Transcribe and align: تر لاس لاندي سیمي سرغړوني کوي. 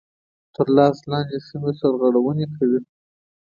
تر 0.55 0.67
لاس 0.75 0.97
لاندي 1.09 1.39
سیمي 1.47 1.71
سرغړوني 1.79 2.45
کوي. 2.55 2.79